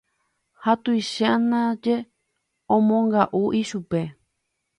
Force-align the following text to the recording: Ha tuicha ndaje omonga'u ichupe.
Ha 0.61 0.73
tuicha 0.83 1.29
ndaje 1.43 1.95
omonga'u 2.75 3.41
ichupe. 3.61 3.99